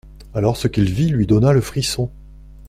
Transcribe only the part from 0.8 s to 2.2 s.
vit lui donna le frisson.